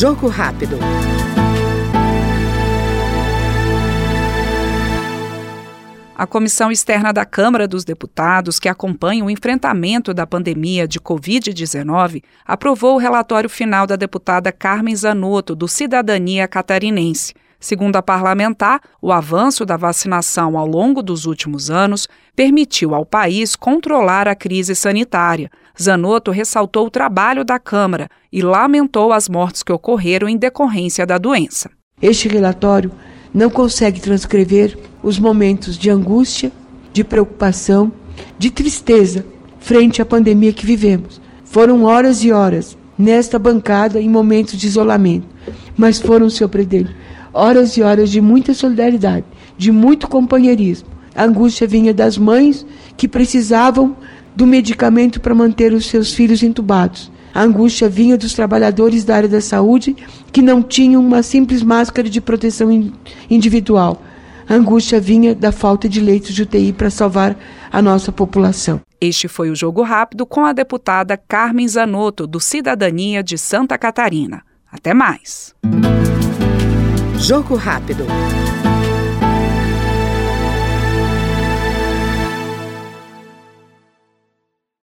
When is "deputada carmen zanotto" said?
13.94-15.54, 70.52-72.26